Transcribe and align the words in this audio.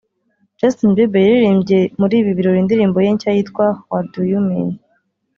Justin 0.59 0.91
Bieber 0.95 1.21
yaririmbye 1.27 1.79
muri 1.99 2.13
ibi 2.21 2.31
birori 2.37 2.59
indirimbo 2.63 2.97
ye 3.05 3.11
nshya 3.15 3.31
yitwa 3.35 3.65
‘What 3.89 4.05
Do 4.13 4.21
You 4.31 4.41
Mean 4.47 4.69